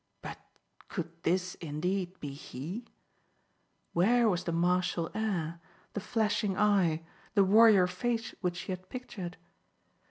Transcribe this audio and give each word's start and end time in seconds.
But 0.23 0.39
could 0.87 1.11
this 1.21 1.53
indeed 1.61 2.19
be 2.19 2.33
he? 2.33 2.87
Where 3.93 4.27
was 4.27 4.45
the 4.45 4.51
martial 4.51 5.11
air, 5.13 5.61
the 5.93 5.99
flashing 5.99 6.57
eye, 6.57 7.05
the 7.35 7.43
warrior 7.43 7.85
face 7.85 8.33
which 8.41 8.55
she 8.57 8.71
had 8.71 8.89
pictured? 8.89 9.37